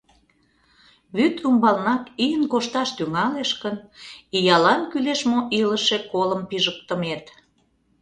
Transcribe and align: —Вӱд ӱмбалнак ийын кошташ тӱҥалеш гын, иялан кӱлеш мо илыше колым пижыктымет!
—Вӱд 1.15 1.35
ӱмбалнак 1.47 2.03
ийын 2.25 2.43
кошташ 2.51 2.89
тӱҥалеш 2.97 3.51
гын, 3.61 3.75
иялан 4.37 4.81
кӱлеш 4.91 5.21
мо 5.31 5.39
илыше 5.59 5.97
колым 6.11 6.41
пижыктымет! 6.49 7.25